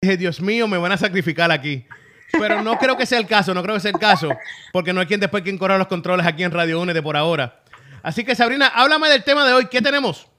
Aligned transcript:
dije, 0.00 0.16
Dios 0.16 0.40
mío, 0.40 0.68
me 0.68 0.78
van 0.78 0.92
a 0.92 0.96
sacrificar 0.96 1.50
aquí. 1.50 1.86
Pero 2.32 2.62
no 2.62 2.78
creo 2.78 2.96
que 2.96 3.06
sea 3.06 3.18
el 3.18 3.26
caso, 3.26 3.54
no 3.54 3.62
creo 3.62 3.74
que 3.74 3.80
sea 3.80 3.90
el 3.90 3.98
caso, 3.98 4.28
porque 4.72 4.92
no 4.92 5.00
hay 5.00 5.06
quien 5.06 5.18
después 5.18 5.42
quien 5.42 5.58
corra 5.58 5.78
los 5.78 5.88
controles 5.88 6.26
aquí 6.26 6.44
en 6.44 6.52
Radio 6.52 6.80
UNE 6.80 6.92
de 6.92 7.02
por 7.02 7.16
ahora. 7.16 7.60
Así 8.02 8.24
que 8.24 8.34
Sabrina, 8.34 8.68
háblame 8.68 9.08
del 9.08 9.24
tema 9.24 9.46
de 9.46 9.54
hoy. 9.54 9.66
¿Qué 9.66 9.80
tenemos? 9.80 10.30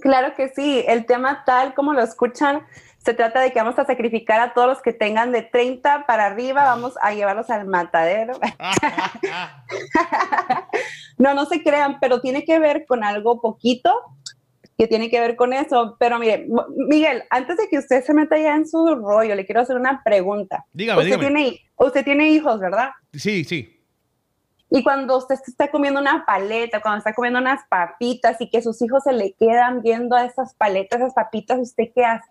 Claro 0.00 0.34
que 0.36 0.50
sí, 0.50 0.84
el 0.86 1.06
tema 1.06 1.44
tal 1.44 1.74
como 1.74 1.92
lo 1.92 2.02
escuchan, 2.02 2.60
se 2.98 3.14
trata 3.14 3.40
de 3.40 3.52
que 3.52 3.58
vamos 3.58 3.78
a 3.78 3.86
sacrificar 3.86 4.40
a 4.40 4.52
todos 4.52 4.68
los 4.68 4.82
que 4.82 4.92
tengan 4.92 5.32
de 5.32 5.42
30 5.42 6.06
para 6.06 6.26
arriba, 6.26 6.64
vamos 6.64 6.94
a 7.00 7.14
llevarlos 7.14 7.50
al 7.50 7.66
matadero. 7.66 8.38
no, 11.18 11.34
no 11.34 11.46
se 11.46 11.62
crean, 11.62 11.98
pero 12.00 12.20
tiene 12.20 12.44
que 12.44 12.58
ver 12.58 12.84
con 12.86 13.02
algo 13.02 13.40
poquito 13.40 13.92
que 14.76 14.86
tiene 14.86 15.10
que 15.10 15.20
ver 15.20 15.36
con 15.36 15.52
eso. 15.52 15.96
Pero 15.98 16.18
mire, 16.18 16.46
Miguel, 16.76 17.22
antes 17.30 17.56
de 17.56 17.68
que 17.68 17.78
usted 17.78 18.04
se 18.04 18.14
meta 18.14 18.38
ya 18.38 18.54
en 18.54 18.68
su 18.68 18.94
rollo, 18.94 19.34
le 19.34 19.46
quiero 19.46 19.60
hacer 19.60 19.76
una 19.76 20.02
pregunta. 20.04 20.64
Dígame, 20.72 21.02
usted 21.02 21.18
Tiene, 21.18 21.60
usted 21.76 22.04
tiene 22.04 22.30
hijos, 22.30 22.60
¿verdad? 22.60 22.90
Sí, 23.12 23.44
sí. 23.44 23.72
Y 24.68 24.82
cuando 24.82 25.16
usted 25.16 25.36
está 25.46 25.70
comiendo 25.70 26.00
una 26.00 26.24
paleta, 26.26 26.82
cuando 26.82 26.98
está 26.98 27.14
comiendo 27.14 27.38
unas 27.38 27.60
papitas 27.68 28.40
y 28.40 28.50
que 28.50 28.60
sus 28.62 28.82
hijos 28.82 29.04
se 29.04 29.12
le 29.12 29.32
quedan 29.34 29.80
viendo 29.80 30.16
a 30.16 30.24
esas 30.24 30.54
paletas, 30.54 31.00
esas 31.00 31.14
papitas, 31.14 31.58
¿usted 31.60 31.84
qué 31.94 32.04
hace? 32.04 32.28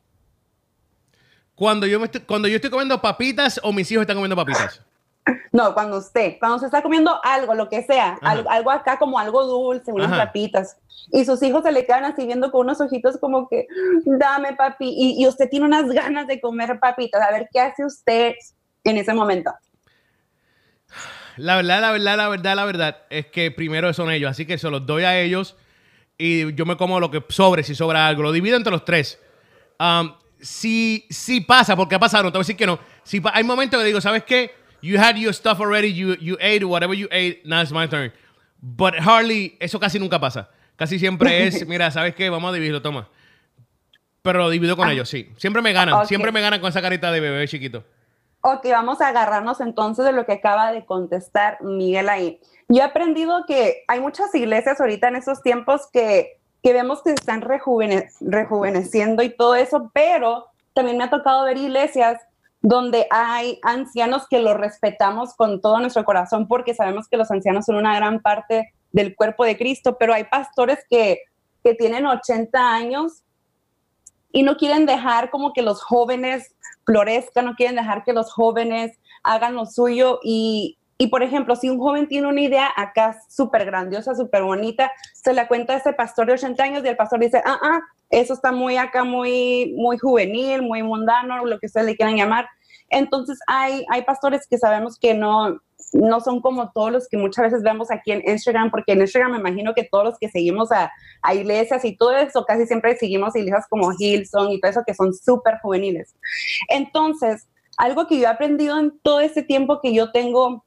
Cuando 1.55 1.87
yo, 1.87 1.99
me 1.99 2.05
estoy, 2.05 2.21
cuando 2.21 2.49
yo 2.49 2.55
estoy 2.55 2.69
comiendo 2.69 3.01
papitas 3.01 3.59
o 3.63 3.71
mis 3.71 3.89
hijos 3.89 4.01
están 4.01 4.17
comiendo 4.17 4.35
papitas. 4.35 4.81
No, 5.51 5.73
cuando 5.73 5.97
usted, 5.97 6.37
cuando 6.39 6.57
usted 6.57 6.67
está 6.67 6.81
comiendo 6.81 7.19
algo, 7.23 7.55
lo 7.55 7.67
que 7.67 7.81
sea, 7.83 8.19
algo, 8.21 8.69
acá 8.69 8.99
como 8.99 9.17
algo 9.17 9.45
dulce, 9.45 9.91
unas 9.91 10.11
papitas, 10.11 10.77
y 11.11 11.25
sus 11.25 11.41
hijos 11.41 11.63
se 11.63 11.71
le 11.71 11.85
quedan 11.85 12.05
así 12.05 12.25
viendo 12.25 12.51
con 12.51 12.61
unos 12.61 12.79
ojitos 12.81 13.17
como 13.17 13.47
que, 13.47 13.67
dame 14.05 14.53
papi, 14.53 14.87
y, 14.87 15.23
y 15.23 15.27
usted 15.27 15.49
tiene 15.49 15.65
unas 15.65 15.89
ganas 15.89 16.27
de 16.27 16.39
comer 16.39 16.79
papitas, 16.79 17.21
a 17.21 17.31
ver, 17.31 17.49
¿qué 17.51 17.59
hace 17.59 17.83
usted 17.83 18.33
en 18.83 18.97
ese 18.97 19.13
momento? 19.13 19.51
La 21.37 21.55
verdad, 21.55 21.81
la 21.81 21.91
verdad, 21.91 22.17
la 22.17 22.29
verdad, 22.29 22.55
la 22.55 22.65
verdad 22.65 22.97
es 23.09 23.25
que 23.27 23.51
primero 23.51 23.93
son 23.93 24.11
ellos, 24.11 24.29
así 24.29 24.45
que 24.45 24.57
se 24.57 24.69
los 24.69 24.85
doy 24.85 25.03
a 25.03 25.19
ellos 25.19 25.55
y 26.17 26.53
yo 26.53 26.65
me 26.65 26.77
como 26.77 26.99
lo 26.99 27.11
que 27.11 27.23
sobre, 27.29 27.63
si 27.63 27.75
sobra 27.75 28.07
algo, 28.07 28.23
lo 28.23 28.31
divido 28.31 28.55
entre 28.55 28.71
los 28.71 28.85
tres. 28.85 29.19
Um, 29.79 30.13
si, 30.39 31.05
si 31.09 31.41
pasa, 31.41 31.75
porque 31.75 31.95
ha 31.95 31.99
pasado, 31.99 32.23
no 32.23 32.31
te 32.31 32.37
voy 32.37 32.43
a 32.43 32.45
decir 32.45 32.55
que 32.55 32.65
no, 32.65 32.79
si 33.03 33.21
hay 33.33 33.43
momentos 33.43 33.79
que 33.79 33.85
digo, 33.85 33.99
¿sabes 33.99 34.23
qué? 34.23 34.51
You 34.85 34.99
had 34.99 35.17
your 35.17 35.33
stuff 35.33 35.59
already, 35.59 35.91
you, 35.91 36.15
you 36.21 36.37
ate 36.39 36.63
whatever 36.63 36.93
you 36.93 37.07
ate, 37.09 37.43
now 37.43 37.59
it's 37.61 37.71
my 37.71 37.87
turn. 37.87 38.11
But 38.61 38.93
hardly, 38.99 39.57
eso 39.59 39.79
casi 39.79 39.97
nunca 39.97 40.19
pasa. 40.19 40.47
Casi 40.75 40.99
siempre 40.99 41.47
es, 41.47 41.65
mira, 41.65 41.89
¿sabes 41.89 42.13
qué? 42.13 42.29
Vamos 42.29 42.51
a 42.51 42.53
dividirlo, 42.53 42.83
toma. 42.83 43.09
Pero 44.21 44.37
lo 44.37 44.49
divido 44.51 44.77
con 44.77 44.87
ah. 44.87 44.91
ellos, 44.91 45.09
sí. 45.09 45.31
Siempre 45.37 45.63
me 45.63 45.73
ganan, 45.73 46.05
siempre 46.05 46.31
me 46.31 46.39
ganan 46.39 46.59
con 46.59 46.69
esa 46.69 46.83
carita 46.83 47.11
de 47.11 47.19
bebé 47.19 47.47
chiquito. 47.47 47.83
Ok, 48.41 48.67
vamos 48.69 49.01
a 49.01 49.07
agarrarnos 49.07 49.59
entonces 49.59 50.05
de 50.05 50.11
lo 50.11 50.27
que 50.27 50.33
acaba 50.33 50.71
de 50.71 50.85
contestar 50.85 51.57
Miguel 51.63 52.07
ahí. 52.07 52.39
Yo 52.67 52.81
he 52.81 52.83
aprendido 52.83 53.43
que 53.47 53.85
hay 53.87 53.99
muchas 53.99 54.35
iglesias 54.35 54.79
ahorita 54.79 55.07
en 55.07 55.15
estos 55.15 55.41
tiempos 55.41 55.89
que, 55.91 56.37
que 56.61 56.73
vemos 56.73 57.01
que 57.01 57.09
se 57.09 57.15
están 57.15 57.41
rejuveneciendo 57.41 59.23
y 59.23 59.29
todo 59.29 59.55
eso, 59.55 59.89
pero 59.95 60.45
también 60.75 60.99
me 60.99 61.05
ha 61.05 61.09
tocado 61.09 61.45
ver 61.45 61.57
iglesias 61.57 62.21
donde 62.67 63.05
hay 63.11 63.59
ancianos 63.61 64.27
que 64.27 64.39
los 64.39 64.55
respetamos 64.55 65.35
con 65.35 65.61
todo 65.61 65.79
nuestro 65.79 66.03
corazón 66.03 66.47
porque 66.47 66.73
sabemos 66.73 67.07
que 67.07 67.15
los 67.15 67.29
ancianos 67.29 67.65
son 67.65 67.75
una 67.75 67.95
gran 67.95 68.21
parte 68.21 68.73
del 68.91 69.15
cuerpo 69.15 69.45
de 69.45 69.55
Cristo, 69.55 69.97
pero 69.99 70.15
hay 70.15 70.23
pastores 70.23 70.79
que, 70.89 71.19
que 71.63 71.75
tienen 71.75 72.07
80 72.07 72.73
años 72.73 73.21
y 74.31 74.41
no 74.41 74.57
quieren 74.57 74.87
dejar 74.87 75.29
como 75.29 75.53
que 75.53 75.61
los 75.61 75.83
jóvenes 75.83 76.55
florezcan, 76.87 77.45
no 77.45 77.53
quieren 77.53 77.75
dejar 77.75 78.03
que 78.03 78.13
los 78.13 78.33
jóvenes 78.33 78.97
hagan 79.21 79.53
lo 79.53 79.67
suyo 79.67 80.19
y, 80.23 80.79
y 80.97 81.07
por 81.07 81.21
ejemplo, 81.21 81.55
si 81.55 81.69
un 81.69 81.77
joven 81.77 82.07
tiene 82.07 82.27
una 82.27 82.41
idea 82.41 82.71
acá 82.75 83.15
súper 83.29 83.65
grandiosa, 83.65 84.15
súper 84.15 84.41
bonita, 84.41 84.91
se 85.13 85.33
la 85.33 85.47
cuenta 85.47 85.73
a 85.73 85.77
ese 85.77 85.93
pastor 85.93 86.25
de 86.25 86.33
80 86.33 86.63
años 86.63 86.83
y 86.83 86.87
el 86.87 86.97
pastor 86.97 87.19
dice, 87.19 87.43
ah, 87.45 87.59
ah, 87.61 87.81
eso 88.09 88.33
está 88.33 88.51
muy 88.51 88.77
acá, 88.77 89.03
muy, 89.03 89.75
muy 89.77 89.99
juvenil, 89.99 90.63
muy 90.63 90.81
mundano, 90.81 91.45
lo 91.45 91.59
que 91.59 91.67
ustedes 91.67 91.85
le 91.85 91.95
quieran 91.95 92.15
llamar. 92.15 92.47
Entonces 92.89 93.39
hay, 93.47 93.85
hay 93.89 94.03
pastores 94.03 94.47
que 94.47 94.57
sabemos 94.57 94.97
que 94.99 95.13
no, 95.13 95.59
no 95.93 96.19
son 96.19 96.41
como 96.41 96.71
todos 96.71 96.91
los 96.91 97.07
que 97.07 97.17
muchas 97.17 97.45
veces 97.45 97.63
vemos 97.63 97.89
aquí 97.91 98.11
en 98.11 98.27
Instagram, 98.27 98.71
porque 98.71 98.93
en 98.93 99.01
Instagram 99.01 99.31
me 99.31 99.37
imagino 99.39 99.73
que 99.73 99.83
todos 99.83 100.03
los 100.03 100.19
que 100.19 100.29
seguimos 100.29 100.69
a, 100.71 100.91
iglesias 101.33 101.83
y 101.85 101.95
todo 101.95 102.15
eso, 102.15 102.45
casi 102.45 102.65
siempre 102.67 102.95
seguimos 102.97 103.35
iglesias 103.35 103.65
como 103.69 103.91
Hillsong 103.97 104.51
y 104.51 104.59
todo 104.59 104.71
eso 104.71 104.83
que 104.85 104.93
son 104.93 105.13
súper 105.13 105.59
juveniles. 105.61 106.15
Entonces, 106.69 107.47
algo 107.77 108.07
que 108.07 108.17
yo 108.17 108.23
he 108.23 108.27
aprendido 108.27 108.79
en 108.79 108.99
todo 108.99 109.19
este 109.19 109.43
tiempo 109.43 109.79
que 109.81 109.93
yo 109.93 110.11
tengo 110.11 110.65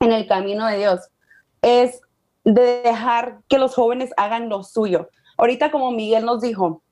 en 0.00 0.12
el 0.12 0.26
camino 0.26 0.66
de 0.66 0.78
Dios 0.78 1.00
es 1.62 2.00
de 2.44 2.82
dejar 2.82 3.40
que 3.48 3.58
los 3.58 3.74
jóvenes 3.74 4.10
hagan 4.16 4.48
lo 4.48 4.62
suyo. 4.62 5.08
Ahorita 5.36 5.70
como 5.70 5.90
Miguel 5.90 6.24
nos 6.24 6.40
dijo, 6.40 6.82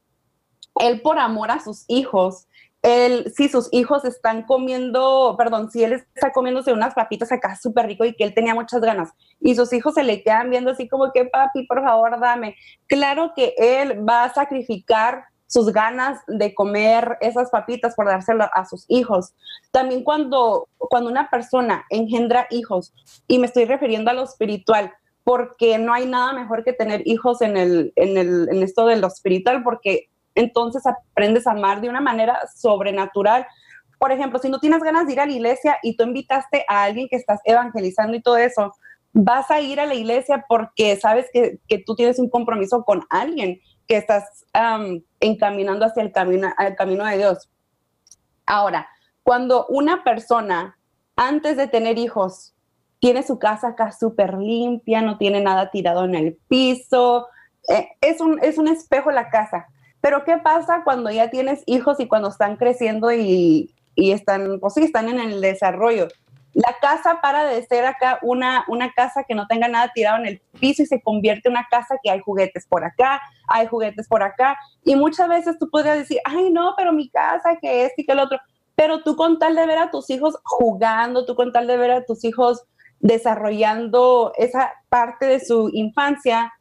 él 0.76 1.00
por 1.00 1.18
amor 1.18 1.50
a 1.50 1.60
sus 1.60 1.84
hijos, 1.88 2.46
él, 2.86 3.32
si 3.34 3.48
sus 3.48 3.68
hijos 3.72 4.04
están 4.04 4.44
comiendo, 4.44 5.34
perdón, 5.36 5.72
si 5.72 5.82
él 5.82 5.94
está 5.94 6.30
comiéndose 6.30 6.72
unas 6.72 6.94
papitas 6.94 7.32
acá 7.32 7.56
súper 7.56 7.86
rico 7.86 8.04
y 8.04 8.14
que 8.14 8.22
él 8.22 8.32
tenía 8.32 8.54
muchas 8.54 8.80
ganas 8.80 9.10
y 9.40 9.56
sus 9.56 9.72
hijos 9.72 9.94
se 9.94 10.04
le 10.04 10.22
quedan 10.22 10.50
viendo 10.50 10.70
así 10.70 10.88
como 10.88 11.10
que 11.10 11.24
papi, 11.24 11.66
por 11.66 11.82
favor, 11.82 12.20
dame. 12.20 12.54
Claro 12.86 13.32
que 13.34 13.54
él 13.58 14.08
va 14.08 14.22
a 14.22 14.32
sacrificar 14.32 15.24
sus 15.48 15.72
ganas 15.72 16.20
de 16.28 16.54
comer 16.54 17.18
esas 17.20 17.50
papitas 17.50 17.96
por 17.96 18.06
dárselo 18.06 18.48
a 18.54 18.64
sus 18.64 18.84
hijos. 18.88 19.34
También 19.72 20.04
cuando, 20.04 20.68
cuando 20.78 21.10
una 21.10 21.28
persona 21.28 21.84
engendra 21.90 22.46
hijos, 22.50 22.94
y 23.26 23.40
me 23.40 23.46
estoy 23.46 23.64
refiriendo 23.64 24.12
a 24.12 24.14
lo 24.14 24.22
espiritual, 24.22 24.92
porque 25.24 25.76
no 25.78 25.92
hay 25.92 26.06
nada 26.06 26.32
mejor 26.32 26.62
que 26.62 26.72
tener 26.72 27.02
hijos 27.04 27.42
en, 27.42 27.56
el, 27.56 27.92
en, 27.96 28.16
el, 28.16 28.48
en 28.48 28.62
esto 28.62 28.86
de 28.86 28.94
lo 28.94 29.08
espiritual, 29.08 29.64
porque 29.64 30.08
entonces 30.36 30.86
aprendes 30.86 31.46
a 31.46 31.52
amar 31.52 31.80
de 31.80 31.88
una 31.88 32.00
manera 32.00 32.38
sobrenatural. 32.54 33.46
Por 33.98 34.12
ejemplo, 34.12 34.38
si 34.38 34.48
no 34.48 34.60
tienes 34.60 34.82
ganas 34.82 35.06
de 35.06 35.14
ir 35.14 35.20
a 35.20 35.26
la 35.26 35.32
iglesia 35.32 35.78
y 35.82 35.96
tú 35.96 36.04
invitaste 36.04 36.64
a 36.68 36.84
alguien 36.84 37.08
que 37.08 37.16
estás 37.16 37.40
evangelizando 37.44 38.16
y 38.16 38.22
todo 38.22 38.36
eso, 38.36 38.72
vas 39.12 39.50
a 39.50 39.60
ir 39.60 39.80
a 39.80 39.86
la 39.86 39.94
iglesia 39.94 40.44
porque 40.46 40.96
sabes 40.96 41.26
que, 41.32 41.58
tú 41.86 41.96
tienes 41.96 42.18
un 42.18 42.28
compromiso 42.28 42.84
con 42.84 43.04
alguien 43.08 43.60
que 43.88 43.96
estás 43.96 44.44
encaminando 45.20 45.86
hacia 45.86 46.02
el 46.02 46.12
camino, 46.12 46.48
camino 46.76 47.04
de 47.06 47.16
Dios. 47.16 47.50
Ahora, 48.44 48.86
cuando 49.22 49.66
una 49.68 50.04
persona, 50.04 50.78
antes 51.16 51.56
de 51.56 51.66
tener 51.66 51.96
hijos, 51.98 52.54
tiene 52.98 53.22
su 53.22 53.38
casa 53.38 53.68
acá 53.68 53.90
súper 53.92 54.34
limpia, 54.34 55.00
no 55.00 55.16
tiene 55.16 55.40
nada 55.40 55.70
tirado 55.70 56.04
en 56.04 56.14
el 56.14 56.36
piso, 56.48 57.26
eh, 57.68 57.88
es 58.02 58.20
un 58.20 58.68
espejo 58.68 59.10
la 59.10 59.30
casa. 59.30 59.66
Pero 60.00 60.24
¿qué 60.24 60.38
pasa 60.38 60.82
cuando 60.84 61.10
ya 61.10 61.30
tienes 61.30 61.62
hijos 61.66 61.98
y 62.00 62.06
cuando 62.06 62.28
están 62.28 62.56
creciendo 62.56 63.12
y, 63.12 63.74
están, 63.96 64.60
pues 64.60 64.74
sí, 64.74 64.84
están 64.84 65.08
en 65.08 65.18
el 65.20 65.40
desarrollo? 65.40 66.08
La 66.52 66.74
casa 66.80 67.20
para 67.20 67.44
de 67.44 67.62
ser 67.66 67.84
acá 67.84 68.18
una, 68.22 68.64
una 68.68 68.92
casa 68.92 69.24
que 69.24 69.34
no 69.34 69.46
tenga 69.46 69.68
nada 69.68 69.92
tirado 69.94 70.18
en 70.18 70.26
el 70.26 70.40
piso 70.58 70.82
y 70.82 70.86
se 70.86 71.02
convierte 71.02 71.48
en 71.48 71.52
una 71.52 71.66
casa 71.70 71.96
que 72.02 72.10
hay 72.10 72.20
juguetes 72.20 72.66
por 72.66 72.84
acá, 72.84 73.20
hay 73.46 73.66
juguetes 73.66 74.08
por 74.08 74.22
acá. 74.22 74.56
Y 74.82 74.96
muchas 74.96 75.28
veces 75.28 75.58
tú 75.58 75.68
podrías 75.68 75.98
decir, 75.98 76.18
ay, 76.24 76.50
no, 76.50 76.72
pero 76.76 76.92
mi 76.92 77.10
casa, 77.10 77.58
que 77.60 77.84
este 77.84 78.02
y 78.02 78.06
que 78.06 78.12
el 78.12 78.20
otro. 78.20 78.38
Pero 78.74 79.02
tú 79.02 79.16
con 79.16 79.38
tal 79.38 79.54
de 79.54 79.66
ver 79.66 79.78
a 79.78 79.90
tus 79.90 80.08
hijos 80.08 80.38
jugando, 80.44 81.26
tú 81.26 81.34
con 81.34 81.52
tal 81.52 81.66
de 81.66 81.76
ver 81.76 81.90
a 81.90 82.04
tus 82.04 82.24
hijos 82.24 82.64
desarrollando 83.00 84.32
esa 84.36 84.72
parte 84.88 85.26
de 85.26 85.40
su 85.40 85.70
infancia, 85.72 86.52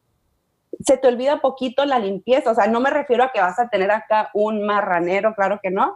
se 0.85 0.97
te 0.97 1.07
olvida 1.07 1.41
poquito 1.41 1.85
la 1.85 2.00
limpieza. 2.00 2.51
O 2.51 2.56
sea, 2.56 2.68
no 2.68 2.79
me 2.79 2.90
refiero 2.90 3.23
a 3.23 3.31
que 3.31 3.41
vas 3.41 3.59
a 3.59 3.69
tener 3.69 3.91
acá 3.91 4.29
un 4.34 4.66
marranero, 4.66 5.34
claro 5.34 5.59
que 5.62 5.72
no, 5.72 5.96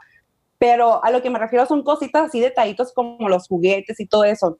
pero 0.58 1.04
a 1.04 1.12
lo 1.12 1.22
que 1.22 1.30
me 1.30 1.40
refiero 1.40 1.66
son 1.66 1.84
cositas 1.84 2.28
así, 2.28 2.40
detallitos 2.40 2.92
como 2.94 3.30
los 3.30 3.48
juguetes 3.48 4.00
y 4.00 4.08
todo 4.08 4.24
eso. 4.24 4.60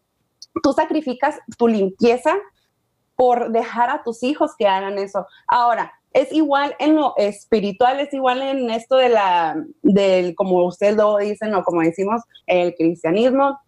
Tú 0.64 0.74
sacrificas 0.74 1.40
tu 1.58 1.68
limpieza 1.68 2.36
por 3.16 3.52
dejar 3.52 3.90
a 3.90 4.04
tus 4.04 4.24
hijos 4.24 4.52
que 4.58 4.68
hagan 4.68 4.98
eso. 4.98 5.28
Ahora, 5.48 5.94
es 6.14 6.32
igual 6.32 6.76
en 6.80 6.96
lo 6.96 7.14
espiritual, 7.18 8.00
es 8.00 8.14
igual 8.14 8.42
en 8.42 8.70
esto 8.70 8.96
de 8.96 9.10
la, 9.10 9.56
del, 9.84 10.36
como 10.36 10.66
ustedes 10.66 10.96
lo 10.96 11.18
dicen 11.18 11.54
o 11.54 11.64
como 11.64 11.82
decimos, 11.82 12.22
el 12.48 12.74
cristianismo. 12.76 13.60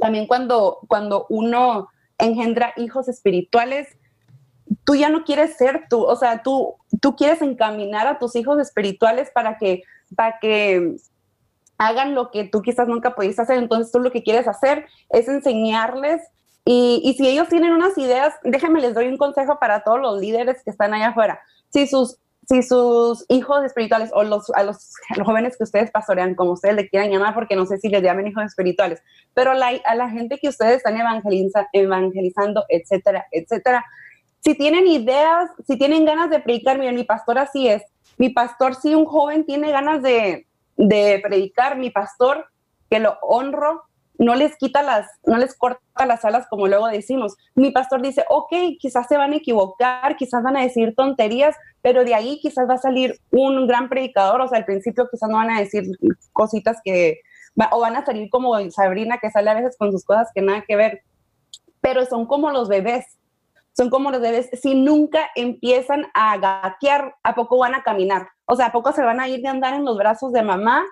También 0.00 0.26
cuando, 0.26 0.78
cuando 0.88 1.26
uno 1.28 1.88
engendra 2.18 2.72
hijos 2.76 3.08
espirituales, 3.08 3.88
tú 4.84 4.94
ya 4.94 5.08
no 5.08 5.24
quieres 5.24 5.56
ser 5.56 5.86
tú, 5.88 6.02
o 6.02 6.16
sea, 6.16 6.42
tú, 6.42 6.76
tú 7.00 7.16
quieres 7.16 7.42
encaminar 7.42 8.06
a 8.06 8.18
tus 8.18 8.36
hijos 8.36 8.58
espirituales 8.60 9.30
para 9.32 9.58
que, 9.58 9.82
para 10.14 10.38
que 10.40 10.96
hagan 11.78 12.14
lo 12.14 12.30
que 12.30 12.44
tú 12.44 12.62
quizás 12.62 12.88
nunca 12.88 13.14
pudiste 13.14 13.42
hacer, 13.42 13.58
entonces 13.58 13.92
tú 13.92 14.00
lo 14.00 14.10
que 14.10 14.22
quieres 14.22 14.48
hacer 14.48 14.86
es 15.10 15.28
enseñarles 15.28 16.22
y, 16.64 17.00
y, 17.02 17.14
si 17.14 17.26
ellos 17.26 17.48
tienen 17.48 17.72
unas 17.72 17.96
ideas, 17.96 18.34
déjenme 18.42 18.82
les 18.82 18.94
doy 18.94 19.06
un 19.08 19.16
consejo 19.16 19.58
para 19.58 19.84
todos 19.84 20.00
los 20.00 20.20
líderes 20.20 20.62
que 20.62 20.70
están 20.70 20.92
allá 20.92 21.08
afuera. 21.08 21.40
Si 21.70 21.86
sus, 21.86 22.18
si 22.46 22.62
sus 22.62 23.24
hijos 23.28 23.64
espirituales 23.64 24.10
o 24.12 24.22
los, 24.22 24.50
a 24.50 24.64
los, 24.64 24.92
jóvenes 25.24 25.56
que 25.56 25.64
ustedes 25.64 25.90
pastorean, 25.90 26.34
como 26.34 26.52
ustedes 26.52 26.76
le 26.76 26.88
quieran 26.88 27.10
llamar, 27.10 27.32
porque 27.32 27.56
no 27.56 27.64
sé 27.64 27.78
si 27.78 27.88
les 27.88 28.02
llaman 28.02 28.26
hijos 28.26 28.44
espirituales, 28.44 29.02
pero 29.32 29.52
a 29.52 29.94
la 29.94 30.10
gente 30.10 30.38
que 30.38 30.48
ustedes 30.48 30.78
están 30.78 30.96
evangelizando, 31.72 32.64
etcétera, 32.68 33.26
etcétera, 33.32 33.84
si 34.40 34.54
tienen 34.54 34.86
ideas, 34.86 35.50
si 35.66 35.76
tienen 35.76 36.04
ganas 36.04 36.30
de 36.30 36.40
predicar, 36.40 36.78
miren, 36.78 36.94
mi 36.94 37.04
pastor 37.04 37.38
así 37.38 37.68
es. 37.68 37.82
Mi 38.16 38.30
pastor, 38.30 38.74
si 38.74 38.94
un 38.94 39.04
joven 39.04 39.44
tiene 39.44 39.70
ganas 39.70 40.02
de, 40.02 40.46
de 40.76 41.20
predicar, 41.22 41.76
mi 41.76 41.90
pastor, 41.90 42.46
que 42.90 42.98
lo 42.98 43.18
honro, 43.22 43.82
no 44.18 44.34
les 44.34 44.56
quita 44.56 44.82
las, 44.82 45.06
no 45.24 45.38
les 45.38 45.54
corta 45.54 45.80
las 46.04 46.24
alas 46.24 46.46
como 46.50 46.66
luego 46.66 46.88
decimos. 46.88 47.36
Mi 47.54 47.70
pastor 47.70 48.02
dice, 48.02 48.24
ok, 48.28 48.52
quizás 48.78 49.06
se 49.06 49.16
van 49.16 49.32
a 49.32 49.36
equivocar, 49.36 50.16
quizás 50.16 50.42
van 50.42 50.56
a 50.56 50.62
decir 50.62 50.94
tonterías, 50.96 51.56
pero 51.82 52.04
de 52.04 52.14
ahí 52.14 52.40
quizás 52.40 52.68
va 52.68 52.74
a 52.74 52.78
salir 52.78 53.18
un 53.30 53.66
gran 53.68 53.88
predicador, 53.88 54.40
o 54.40 54.48
sea, 54.48 54.58
al 54.58 54.64
principio 54.64 55.08
quizás 55.10 55.30
no 55.30 55.36
van 55.36 55.50
a 55.50 55.60
decir 55.60 55.84
cositas 56.32 56.78
que, 56.84 57.20
o 57.70 57.80
van 57.80 57.96
a 57.96 58.04
salir 58.04 58.28
como 58.28 58.58
Sabrina 58.70 59.18
que 59.18 59.30
sale 59.30 59.50
a 59.50 59.54
veces 59.54 59.76
con 59.78 59.92
sus 59.92 60.04
cosas 60.04 60.28
que 60.34 60.42
nada 60.42 60.64
que 60.66 60.74
ver, 60.74 61.02
pero 61.80 62.04
son 62.04 62.26
como 62.26 62.50
los 62.50 62.68
bebés, 62.68 63.17
son 63.78 63.90
como 63.90 64.10
los 64.10 64.20
bebés, 64.20 64.50
si 64.60 64.74
nunca 64.74 65.30
empiezan 65.36 66.06
a 66.12 66.36
gatear, 66.36 67.14
¿a 67.22 67.36
poco 67.36 67.58
van 67.58 67.76
a 67.76 67.84
caminar? 67.84 68.28
O 68.44 68.56
sea, 68.56 68.66
¿a 68.66 68.72
poco 68.72 68.90
se 68.90 69.04
van 69.04 69.20
a 69.20 69.28
ir 69.28 69.40
de 69.40 69.48
andar 69.48 69.74
en 69.74 69.84
los 69.84 69.96
brazos 69.96 70.32
de 70.32 70.42
mamá 70.42 70.84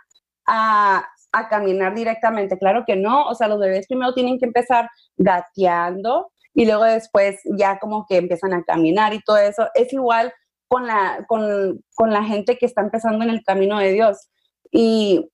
a, 0.46 1.04
a 1.32 1.48
caminar 1.48 1.94
directamente. 1.94 2.58
Claro 2.58 2.84
que 2.86 2.96
no, 2.96 3.26
o 3.26 3.34
sea, 3.34 3.48
los 3.48 3.58
bebés 3.58 3.86
primero 3.86 4.14
tienen 4.14 4.38
que 4.38 4.46
empezar 4.46 4.88
gateando 5.16 6.30
y 6.54 6.64
luego 6.64 6.84
después 6.84 7.40
ya 7.58 7.78
como 7.78 8.06
que 8.08 8.16
empiezan 8.16 8.54
a 8.54 8.62
caminar 8.62 9.12
y 9.14 9.20
todo 9.20 9.38
eso. 9.38 9.68
Es 9.74 9.92
igual 9.92 10.32
con 10.68 10.86
la, 10.86 11.24
con, 11.28 11.82
con 11.94 12.10
la 12.10 12.24
gente 12.24 12.56
que 12.56 12.66
está 12.66 12.80
empezando 12.82 13.24
en 13.24 13.30
el 13.30 13.42
camino 13.44 13.78
de 13.78 13.92
Dios. 13.92 14.28
Y 14.70 15.28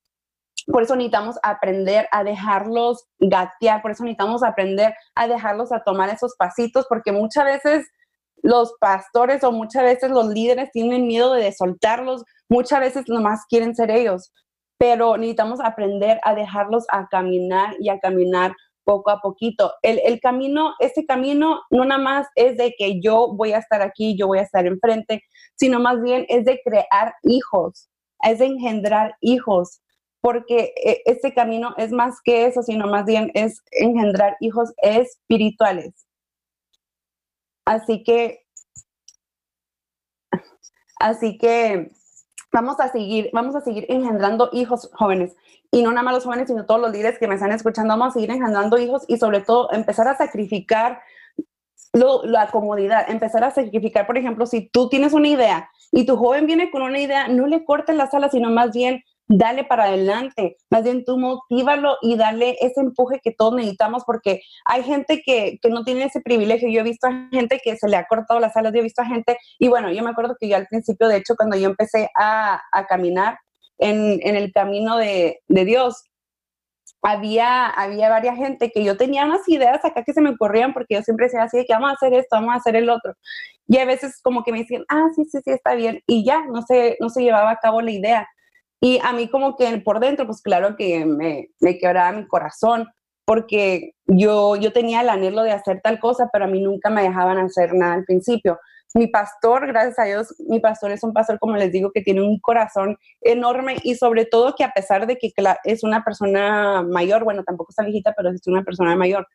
por 0.67 0.83
eso 0.83 0.95
necesitamos 0.97 1.37
aprender 1.43 2.09
a 2.11 2.25
dejarlos 2.25 3.07
gatear, 3.19 3.83
por 3.83 3.91
eso 3.91 4.05
necesitamos 4.05 4.43
aprender 4.43 4.95
a 5.15 5.27
dejarlos 5.27 5.73
a 5.73 5.83
tomar 5.83 6.09
esos 6.11 6.35
pasitos, 6.37 6.87
porque 6.89 7.13
muchas 7.13 7.45
veces 7.45 7.87
los 8.43 8.75
pastores 8.81 9.45
o 9.45 9.53
muchas 9.53 9.85
veces 9.85 10.11
los 10.11 10.27
líderes 10.29 10.71
tienen 10.73 11.07
miedo 11.07 11.33
de 11.33 11.53
soltarlos, 11.53 12.25
muchas 12.49 12.81
veces 12.81 13.05
nomás 13.09 13.45
quieren 13.49 13.75
ser 13.75 13.91
ellos 13.91 14.33
pero 14.83 15.17
necesitamos 15.17 15.61
aprender 15.61 16.19
a 16.25 16.35
dejarlos 16.35 16.87
a 16.91 17.07
caminar 17.07 17.77
y 17.79 17.89
a 17.89 18.01
caminar 18.01 18.53
poco 18.83 19.13
a 19.13 19.21
poquito. 19.21 19.73
El, 19.81 20.19
camino, 20.19 20.75
este 20.81 21.07
camino 21.07 21.61
no 21.71 21.85
nada 21.85 22.03
más 22.03 22.27
es 22.35 22.57
de 22.57 22.75
que 22.77 23.01
yo 23.01 23.33
voy 23.33 23.53
a 23.53 23.59
estar 23.59 23.81
aquí, 23.81 24.17
yo 24.19 24.27
voy 24.27 24.41
a 24.41 24.43
estar 24.43 24.67
enfrente, 24.67 25.23
sino 25.55 25.79
más 25.79 26.03
bien 26.03 26.27
es 26.29 26.45
de 26.45 26.61
crear 26.65 27.15
hijos, 27.23 27.91
es 28.25 28.41
de 28.41 28.47
engendrar 28.47 29.15
hijos, 29.21 29.81
porque 30.23 30.73
eh, 30.83 31.03
este 31.05 31.35
camino 31.35 31.75
es 31.77 31.91
más 31.91 32.21
que 32.23 32.47
eso, 32.47 32.63
sino 32.63 32.87
más 32.87 33.05
bien 33.05 33.31
es 33.35 33.61
engendrar 33.73 34.37
hijos 34.41 34.73
espirituales. 34.79 36.07
Así 37.67 38.05
que, 38.05 38.47
así 41.01 41.37
que 41.39 41.91
vamos 42.53 42.79
a 42.79 42.89
seguir, 42.89 43.31
vamos 43.33 43.57
a 43.57 43.63
seguir 43.63 43.85
engendrando 43.89 44.49
hijos 44.53 44.91
jóvenes. 44.95 45.35
Y 45.73 45.83
no 45.83 45.91
nada 45.91 46.05
más 46.05 46.15
los 46.15 46.25
jóvenes, 46.25 46.49
sino 46.49 46.67
todos 46.67 46.81
los 46.81 46.93
líderes 46.93 47.19
que 47.19 47.27
me 47.27 47.35
están 47.35 47.51
escuchando, 47.51 47.93
vamos 47.93 48.09
a 48.09 48.15
seguir 48.15 48.31
engendrando 48.31 48.79
hijos 48.79 49.05
y 49.09 49.17
sobre 49.17 49.41
todo 49.41 49.73
empezar 49.73 50.07
a 50.07 50.17
sacrificar 50.17 51.01
la 51.93 52.49
comodidad, 52.51 53.11
empezar 53.11 53.45
a 53.45 53.51
sacrificar, 53.51 54.07
por 54.07 54.17
ejemplo, 54.17 54.47
si 54.47 54.69
tú 54.69 54.89
tienes 54.89 55.13
una 55.13 55.29
idea 55.29 55.71
y 55.91 56.07
tu 56.07 56.17
joven 56.17 56.47
viene 56.47 56.71
con 56.71 56.83
una 56.83 57.01
idea, 57.01 57.29
no 57.29 57.47
le 57.47 57.65
cortes 57.65 57.97
las 57.97 58.15
alas, 58.15 58.31
sino 58.33 58.51
más 58.51 58.73
bien 58.73 59.03
dale 59.35 59.65
para 59.65 59.85
adelante, 59.85 60.57
más 60.71 60.83
bien 60.85 61.05
tú 61.05 61.17
motívalo 61.19 61.97
y 62.03 62.17
dale 62.17 62.57
ese 62.61 62.81
empuje 62.81 63.21
que 63.23 63.33
todos 63.33 63.55
necesitamos 63.55 64.05
porque 64.05 64.43
hay 64.65 64.83
gente 64.83 65.23
que, 65.25 65.59
no 65.71 65.85
tiene 65.85 66.05
ese 66.05 66.21
privilegio. 66.21 66.69
Yo 66.69 66.81
he 66.81 66.85
visto 66.85 67.07
a 67.07 67.29
gente 67.33 67.59
que 67.63 67.77
se 67.77 67.89
le 67.89 67.97
ha 67.97 68.07
cortado 68.07 68.41
las 68.41 68.57
alas, 68.57 68.73
yo 68.73 68.81
he 68.81 68.83
visto 68.83 69.03
a 69.03 69.07
gente, 69.07 69.39
y 69.59 69.69
bueno, 69.69 69.91
yo 69.91 70.03
me 70.03 70.11
acuerdo 70.11 70.37
que 70.39 70.49
yo 70.49 70.57
al 70.57 70.67
principio, 70.67 71.09
de 71.09 71.17
hecho, 71.17 71.35
cuando 71.37 71.57
yo 71.57 71.69
empecé 71.69 72.11
a, 72.19 72.61
caminar 72.89 73.39
en, 73.79 74.21
el 74.23 74.53
camino 74.53 74.99
de, 74.99 75.41
Dios, 75.49 76.05
había, 77.01 77.67
había 77.69 78.09
varias 78.11 78.37
gente 78.37 78.71
que 78.71 78.85
yo 78.85 78.97
tenía 78.97 79.25
unas 79.25 79.49
ideas 79.49 79.85
acá 79.85 80.05
que 80.05 80.13
se 80.13 80.21
me 80.21 80.31
ocurrían 80.31 80.73
porque 80.73 80.95
yo 80.95 81.03
siempre 81.03 81.27
decía 81.27 81.43
así 81.43 81.57
de 81.59 81.65
que 81.65 81.73
vamos 81.73 81.91
a 81.91 81.95
hacer 81.95 82.15
esto, 82.15 82.37
vamos 82.37 82.55
a 82.55 82.59
hacer 82.59 82.77
el 82.77 82.91
otro. 82.91 83.15
Y 83.67 83.79
a 83.79 83.85
veces 83.85 84.21
como 84.23 84.45
que 84.45 84.53
me 84.53 84.59
decían, 84.59 84.85
ah, 84.89 85.09
sí, 85.17 85.25
sí, 85.25 85.39
sí, 85.45 85.51
está 85.51 85.75
bien. 85.75 86.01
Y 86.07 86.25
ya, 86.25 86.45
no 86.47 86.63
se, 86.63 86.97
no 87.01 87.09
se 87.09 87.23
llevaba 87.23 87.51
a 87.51 87.57
cabo 87.57 87.81
la 87.81 87.91
idea. 87.91 88.29
Y 88.85 88.99
a 89.05 89.13
mí 89.13 89.29
como 89.29 89.57
que 89.57 89.79
por 89.79 90.01
dentro, 90.01 90.27
pues 90.27 90.43
claro 90.43 90.75
que 90.77 91.07
me, 91.07 91.51
me 91.61 91.79
quebraba 91.79 92.11
mi 92.11 92.27
corazón, 92.27 92.89
porque 93.25 93.93
yo, 94.07 94.57
yo 94.57 94.73
tenía 94.73 95.03
el 95.03 95.09
anhelo 95.09 95.45
de 95.45 95.53
hacer 95.53 95.81
tal 95.85 96.01
cosa, 96.01 96.29
pero 96.33 96.47
a 96.47 96.49
mí 96.49 96.61
nunca 96.61 96.91
me 96.91 97.03
dejaban 97.03 97.39
hacer 97.39 97.75
nada 97.75 97.95
al 97.95 98.05
principio. 98.05 98.59
Mi 98.95 99.07
pastor, 99.07 99.69
gracias 99.69 100.01
a 100.01 100.05
Dios, 100.05 100.35
mi 100.49 100.59
pastor 100.59 100.91
es 100.91 101.05
un 101.05 101.13
pastor, 101.13 101.39
como 101.39 101.57
les 101.57 101.71
digo, 101.71 101.93
que 101.95 102.03
tiene 102.03 102.23
un 102.23 102.41
corazón 102.41 102.99
enorme 103.21 103.77
y 103.85 103.95
sobre 103.95 104.25
todo 104.25 104.57
que 104.57 104.65
a 104.65 104.73
pesar 104.73 105.07
de 105.07 105.17
que 105.17 105.33
es 105.63 105.85
una 105.85 106.03
persona 106.03 106.83
mayor, 106.83 107.23
bueno, 107.23 107.45
tampoco 107.45 107.71
está 107.71 107.85
viejita, 107.85 108.13
pero 108.17 108.31
es 108.31 108.45
una 108.49 108.65
persona 108.65 108.97
mayor, 108.97 109.29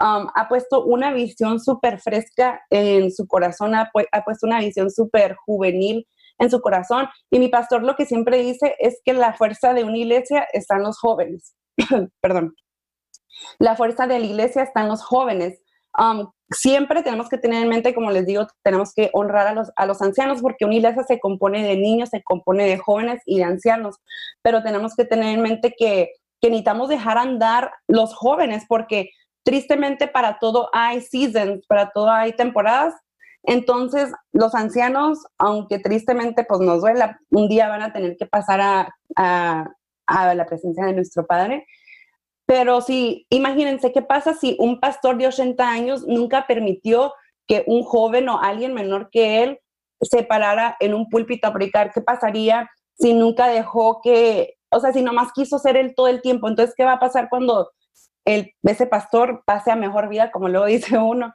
um, 0.00 0.28
ha 0.34 0.48
puesto 0.48 0.82
una 0.82 1.12
visión 1.12 1.60
súper 1.60 2.00
fresca 2.00 2.62
en 2.70 3.12
su 3.12 3.28
corazón, 3.28 3.74
ha, 3.74 3.90
ha 4.12 4.24
puesto 4.24 4.46
una 4.46 4.60
visión 4.60 4.90
súper 4.90 5.36
juvenil 5.36 6.06
en 6.38 6.50
su 6.50 6.60
corazón. 6.60 7.08
Y 7.30 7.38
mi 7.38 7.48
pastor 7.48 7.82
lo 7.82 7.96
que 7.96 8.06
siempre 8.06 8.38
dice 8.38 8.76
es 8.78 9.00
que 9.04 9.12
la 9.12 9.34
fuerza 9.34 9.74
de 9.74 9.84
una 9.84 9.96
iglesia 9.96 10.46
está 10.52 10.76
en 10.76 10.82
los 10.82 10.98
jóvenes. 10.98 11.54
Perdón. 12.20 12.54
La 13.58 13.76
fuerza 13.76 14.06
de 14.06 14.18
la 14.18 14.26
iglesia 14.26 14.62
está 14.62 14.82
en 14.82 14.88
los 14.88 15.02
jóvenes. 15.02 15.60
Um, 15.98 16.30
siempre 16.50 17.02
tenemos 17.02 17.28
que 17.28 17.38
tener 17.38 17.62
en 17.62 17.68
mente, 17.68 17.94
como 17.94 18.10
les 18.10 18.26
digo, 18.26 18.46
tenemos 18.62 18.92
que 18.94 19.10
honrar 19.12 19.46
a 19.46 19.54
los, 19.54 19.70
a 19.76 19.86
los 19.86 20.02
ancianos 20.02 20.40
porque 20.40 20.64
una 20.64 20.74
iglesia 20.74 21.04
se 21.04 21.20
compone 21.20 21.62
de 21.62 21.76
niños, 21.76 22.10
se 22.10 22.22
compone 22.22 22.66
de 22.66 22.78
jóvenes 22.78 23.22
y 23.26 23.38
de 23.38 23.44
ancianos, 23.44 23.96
pero 24.42 24.62
tenemos 24.62 24.94
que 24.96 25.04
tener 25.04 25.34
en 25.34 25.42
mente 25.42 25.74
que, 25.76 26.10
que 26.40 26.50
necesitamos 26.50 26.88
dejar 26.88 27.18
andar 27.18 27.72
los 27.86 28.14
jóvenes 28.14 28.64
porque 28.68 29.10
tristemente 29.44 30.08
para 30.08 30.38
todo 30.38 30.68
hay 30.72 31.00
seasons, 31.00 31.64
para 31.66 31.90
todo 31.90 32.10
hay 32.10 32.32
temporadas 32.32 32.94
entonces, 33.46 34.10
los 34.32 34.54
ancianos, 34.54 35.18
aunque 35.38 35.78
tristemente 35.78 36.44
pues 36.44 36.60
nos 36.60 36.80
duela, 36.80 37.20
un 37.30 37.48
día 37.48 37.68
van 37.68 37.82
a 37.82 37.92
tener 37.92 38.16
que 38.16 38.26
pasar 38.26 38.88
a, 39.16 39.68
la 40.06 40.46
presencia 40.46 40.86
de 40.86 40.94
nuestro 40.94 41.26
Padre. 41.26 41.66
Pero 42.46 42.80
sí, 42.80 43.26
imagínense 43.30 43.92
qué 43.92 44.02
pasa 44.02 44.34
si 44.34 44.56
un 44.58 44.80
pastor 44.80 45.16
de 45.18 45.28
80 45.28 45.66
años 45.66 46.06
nunca 46.06 46.46
permitió 46.46 47.12
que 47.46 47.64
un 47.66 47.82
joven 47.82 48.28
o 48.28 48.40
alguien 48.40 48.74
menor 48.74 49.08
que 49.10 49.42
él 49.42 49.60
se 50.00 50.22
parara 50.22 50.76
en 50.80 50.94
un 50.94 51.08
púlpito 51.08 51.48
a 51.48 51.52
predicar. 51.52 51.92
¿Qué 51.92 52.00
pasaría 52.00 52.70
si 52.98 53.12
nunca 53.12 53.48
dejó 53.48 54.00
que, 54.02 54.54
o 54.70 54.80
sea, 54.80 54.92
si 54.92 55.02
nomás 55.02 55.32
quiso 55.32 55.58
ser 55.58 55.76
él 55.76 55.94
todo 55.94 56.08
el 56.08 56.22
tiempo? 56.22 56.48
Entonces, 56.48 56.74
¿qué 56.76 56.84
va 56.84 56.94
a 56.94 57.00
pasar 57.00 57.28
cuando 57.28 57.70
ese 58.24 58.86
pastor 58.86 59.42
pase 59.44 59.70
a 59.70 59.76
mejor 59.76 60.08
vida, 60.08 60.30
como 60.30 60.48
luego 60.48 60.66
dice 60.66 60.96
uno? 60.98 61.34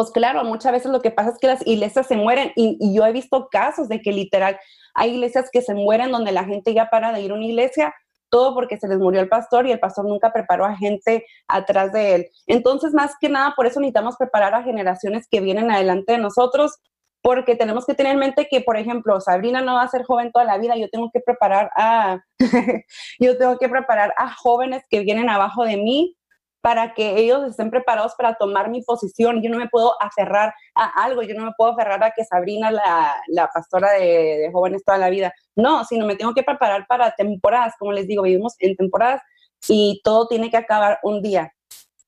Pues 0.00 0.12
claro, 0.12 0.44
muchas 0.44 0.72
veces 0.72 0.90
lo 0.90 1.02
que 1.02 1.10
pasa 1.10 1.28
es 1.28 1.38
que 1.38 1.46
las 1.46 1.66
iglesias 1.66 2.06
se 2.06 2.16
mueren 2.16 2.52
y, 2.56 2.94
yo 2.94 3.04
he 3.04 3.12
visto 3.12 3.48
casos 3.50 3.86
de 3.86 4.00
que 4.00 4.12
literal 4.12 4.58
hay 4.94 5.10
iglesias 5.10 5.50
que 5.52 5.60
se 5.60 5.74
mueren 5.74 6.10
donde 6.10 6.32
la 6.32 6.46
gente 6.46 6.72
ya 6.72 6.88
para 6.88 7.12
de 7.12 7.20
ir 7.20 7.32
a 7.32 7.34
una 7.34 7.44
iglesia, 7.44 7.94
todo 8.30 8.54
porque 8.54 8.78
se 8.78 8.88
les 8.88 8.96
murió 8.96 9.20
el 9.20 9.28
pastor 9.28 9.66
y 9.66 9.72
el 9.72 9.78
pastor 9.78 10.06
nunca 10.06 10.32
preparó 10.32 10.64
a 10.64 10.74
gente 10.74 11.26
atrás 11.48 11.92
de 11.92 12.14
él. 12.14 12.26
Entonces, 12.46 12.94
más 12.94 13.12
que 13.20 13.28
nada, 13.28 13.52
por 13.54 13.66
eso 13.66 13.78
necesitamos 13.78 14.16
preparar 14.16 14.54
a 14.54 14.62
generaciones 14.62 15.28
que 15.30 15.42
vienen 15.42 15.70
adelante 15.70 16.12
de 16.12 16.18
nosotros, 16.18 16.78
porque 17.20 17.54
tenemos 17.54 17.84
que 17.84 17.92
tener 17.92 18.14
en 18.14 18.20
mente 18.20 18.48
que, 18.50 18.62
por 18.62 18.78
ejemplo, 18.78 19.20
Sabrina 19.20 19.60
no 19.60 19.74
va 19.74 19.82
a 19.82 19.88
ser 19.88 20.04
joven 20.04 20.32
toda 20.32 20.46
la 20.46 20.56
vida, 20.56 20.78
yo 20.78 20.88
tengo 20.88 21.10
que 21.12 21.20
preparar 21.20 21.70
a, 21.76 22.20
yo 23.20 23.36
tengo 23.36 23.58
que 23.58 23.68
preparar 23.68 24.14
a 24.16 24.32
jóvenes 24.32 24.82
que 24.88 25.00
vienen 25.00 25.28
abajo 25.28 25.64
de 25.66 25.76
mí 25.76 26.16
para 26.60 26.94
que 26.94 27.18
ellos 27.18 27.44
estén 27.44 27.70
preparados 27.70 28.14
para 28.16 28.34
tomar 28.34 28.70
mi 28.70 28.82
posición. 28.82 29.42
Yo 29.42 29.50
no 29.50 29.56
me 29.56 29.68
puedo 29.68 29.94
aferrar 30.02 30.54
a 30.74 31.04
algo, 31.04 31.22
yo 31.22 31.34
no 31.34 31.46
me 31.46 31.52
puedo 31.56 31.72
aferrar 31.72 32.02
a 32.04 32.10
que 32.10 32.24
Sabrina, 32.24 32.70
la, 32.70 33.16
la 33.28 33.48
pastora 33.48 33.92
de, 33.92 34.50
jóvenes 34.52 34.84
toda 34.84 34.98
la 34.98 35.10
vida. 35.10 35.32
No, 35.56 35.84
sino 35.84 36.06
me 36.06 36.16
tengo 36.16 36.34
que 36.34 36.42
preparar 36.42 36.86
para 36.86 37.12
temporadas, 37.12 37.74
como 37.78 37.92
les 37.92 38.06
digo, 38.06 38.22
vivimos 38.22 38.54
en 38.58 38.76
temporadas 38.76 39.22
y 39.68 40.00
todo 40.04 40.28
tiene 40.28 40.50
que 40.50 40.56
acabar 40.56 40.98
un 41.02 41.22
día. 41.22 41.52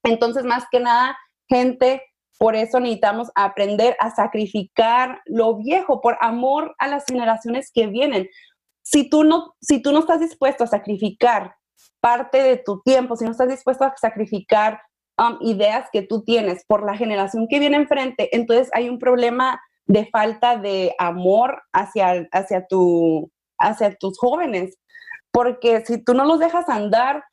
Entonces, 0.03 0.45
más 0.45 0.65
que 0.71 0.81
nada, 0.81 1.17
gente, 1.49 2.03
por 2.39 2.57
eso 2.57 2.81
necesitamos 2.81 3.31
aprender 3.35 3.97
a 4.01 4.11
sacrificar 4.11 5.21
lo 5.27 5.57
viejo 5.57 6.01
por 6.01 6.19
amor 6.21 6.75
a 6.79 6.89
las 6.89 7.05
generaciones 7.07 7.71
que 7.73 7.87
vienen. 7.87 8.29
Si 8.83 9.09
tú 9.09 9.23
no, 9.25 9.55
si 9.61 9.81
tú 9.81 9.93
no 9.93 10.01
estás 10.01 10.21
dispuesto 10.21 10.65
a 10.65 10.67
sacrificar 10.67 11.55
parte 12.03 12.43
de 12.43 12.57
tu 12.57 12.83
tiempo, 12.83 13.17
si 13.17 13.25
no 13.25 13.31
estás 13.31 13.49
dispuesto 13.49 13.85
a 13.85 13.95
sacrificar 13.97 14.83
um, 15.17 15.39
ideas 15.41 15.89
que 15.93 16.03
tú 16.03 16.25
tienes 16.25 16.65
por 16.67 16.85
la 16.85 16.97
generación 16.97 17.47
que 17.49 17.61
viene 17.61 17.77
enfrente, 17.77 18.37
entonces 18.37 18.69
hay 18.75 18.89
un 18.89 18.99
problema 18.99 19.61
de 19.87 20.07
falta 20.07 20.57
de 20.57 20.95
amor 20.99 21.63
hacia, 21.73 22.27
hacia, 22.33 22.67
tu, 22.67 23.31
hacia 23.59 23.95
tus 23.95 24.19
jóvenes. 24.19 24.77
Porque 25.31 25.85
si 25.87 26.03
tú 26.03 26.13
no 26.13 26.25
los 26.25 26.41
dejas 26.41 26.69
andar, 26.69 27.25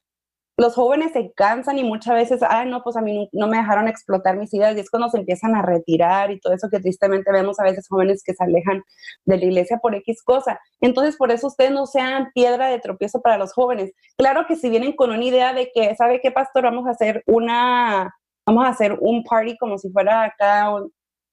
los 0.59 0.75
jóvenes 0.75 1.13
se 1.13 1.31
cansan 1.33 1.77
y 1.77 1.83
muchas 1.85 2.15
veces, 2.15 2.41
ay, 2.47 2.69
no, 2.69 2.83
pues 2.83 2.97
a 2.97 3.01
mí 3.01 3.29
no, 3.31 3.47
me 3.47 3.57
dejaron 3.57 3.87
explotar 3.87 4.35
mis 4.35 4.53
ideas 4.53 4.75
y 4.75 4.81
es 4.81 4.89
cuando 4.89 5.09
se 5.09 5.17
empiezan 5.17 5.55
a 5.55 5.61
retirar 5.61 6.31
y 6.31 6.39
todo 6.39 6.53
eso 6.53 6.69
que 6.69 6.81
tristemente 6.81 7.31
vemos 7.31 7.59
a 7.59 7.63
veces 7.63 7.87
jóvenes 7.87 8.23
que 8.25 8.33
se 8.33 8.43
alejan 8.43 8.83
de 9.23 9.37
la 9.37 9.45
iglesia 9.45 9.77
por 9.77 9.95
X 9.95 10.21
cosa. 10.21 10.59
Entonces, 10.81 11.15
por 11.15 11.31
eso 11.31 11.47
ustedes 11.47 11.71
no 11.71 11.85
sean 11.85 12.31
piedra 12.33 12.67
de 12.67 12.79
tropiezo 12.79 13.21
para 13.21 13.37
los 13.37 13.53
jóvenes. 13.53 13.93
Claro 14.17 14.45
que 14.47 14.57
si 14.57 14.69
vienen 14.69 14.97
con 14.97 15.11
una 15.11 15.23
idea 15.23 15.53
de 15.53 15.71
que, 15.73 15.95
¿sabe 15.95 16.19
qué, 16.21 16.31
pastor? 16.31 16.63
Vamos 16.65 16.87
a 16.87 16.91
hacer 16.91 17.23
una, 17.25 18.13
vamos 18.45 18.65
a 18.65 18.69
hacer 18.69 18.97
un 18.99 19.23
party 19.23 19.57
como 19.57 19.77
si 19.77 19.89
fuera 19.91 20.23
acá 20.23 20.73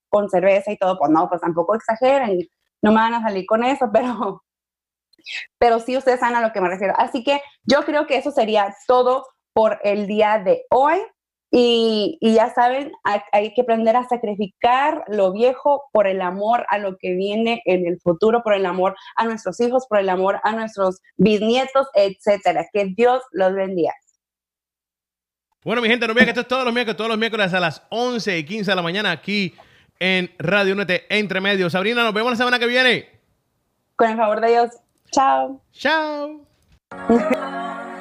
con 0.08 0.28
cerveza 0.30 0.70
y 0.70 0.78
todo, 0.78 0.98
pues 0.98 1.10
no, 1.10 1.28
pues 1.28 1.40
tampoco 1.40 1.74
exageren, 1.74 2.38
no 2.80 2.90
me 2.92 3.00
van 3.00 3.14
a 3.14 3.22
salir 3.22 3.44
con 3.44 3.64
eso, 3.64 3.90
pero 3.92 4.44
pero 5.58 5.80
sí 5.80 5.96
ustedes 5.96 6.20
saben 6.20 6.36
a 6.36 6.40
lo 6.40 6.52
que 6.52 6.60
me 6.60 6.68
refiero. 6.68 6.94
Así 6.96 7.24
que 7.24 7.40
yo 7.64 7.84
creo 7.84 8.06
que 8.06 8.16
eso 8.16 8.30
sería 8.30 8.74
todo 8.86 9.26
por 9.52 9.78
el 9.82 10.06
día 10.06 10.38
de 10.38 10.64
hoy. 10.70 10.98
Y, 11.50 12.18
ya 12.20 12.52
saben, 12.52 12.92
hay, 13.32 13.54
que 13.54 13.62
aprender 13.62 13.96
a 13.96 14.06
sacrificar 14.06 15.04
lo 15.06 15.32
viejo 15.32 15.84
por 15.92 16.06
el 16.06 16.20
amor 16.20 16.66
a 16.68 16.78
lo 16.78 16.96
que 16.98 17.14
viene 17.14 17.62
en 17.64 17.86
el 17.86 17.98
futuro, 18.00 18.42
por 18.42 18.52
el 18.52 18.66
amor 18.66 18.96
a 19.16 19.24
nuestros 19.24 19.58
hijos, 19.60 19.86
por 19.88 19.98
el 19.98 20.08
amor 20.08 20.40
a 20.42 20.52
nuestros 20.52 21.00
bisnietos, 21.16 21.86
etcétera. 21.94 22.66
Que 22.72 22.92
Dios 22.94 23.22
los 23.30 23.54
bendiga. 23.54 23.94
Bueno, 25.64 25.80
mi 25.80 25.88
gente, 25.88 26.06
no 26.06 26.12
olviden 26.12 26.26
que 26.26 26.30
esto 26.30 26.42
es 26.42 26.48
todos 26.48 26.64
los 26.64 26.74
miércoles, 26.74 26.96
todos 26.96 27.10
los 27.10 27.18
miércoles 27.18 27.54
a 27.54 27.60
las 27.60 27.82
11 27.90 28.38
y 28.38 28.44
15 28.44 28.70
de 28.70 28.74
la 28.76 28.82
mañana 28.82 29.10
aquí 29.10 29.54
en 29.98 30.30
Radio 30.38 30.74
Unete 30.74 31.06
Entre 31.08 31.40
Medios. 31.40 31.72
Sabrina, 31.72 32.04
nos 32.04 32.14
vemos 32.14 32.32
la 32.32 32.36
semana 32.36 32.58
que 32.58 32.66
viene. 32.66 33.08
Con 33.96 34.10
el 34.10 34.16
favor 34.16 34.40
de 34.40 34.48
Dios. 34.50 34.70
Tchau. 35.16 35.62
Tchau. 35.72 36.44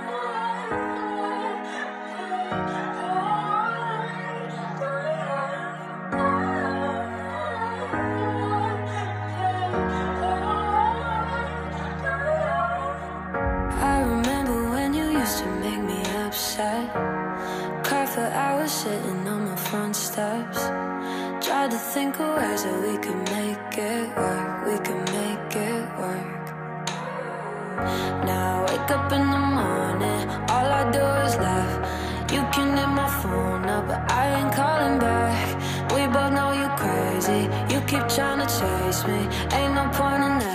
You 32.65 32.87
my 32.87 33.07
phone 33.21 33.65
up, 33.65 33.87
but 33.87 34.11
I 34.11 34.23
ain't 34.37 34.53
calling 34.53 34.97
back. 34.97 35.47
We 35.93 36.07
both 36.07 36.33
know 36.33 36.51
you're 36.51 36.75
crazy, 36.77 37.41
you 37.71 37.79
keep 37.81 38.07
trying 38.09 38.39
to 38.39 38.47
chase 38.57 39.05
me. 39.05 39.21
Ain't 39.57 39.75
no 39.75 39.83
point 39.93 40.23
in 40.23 40.39
that. 40.39 40.54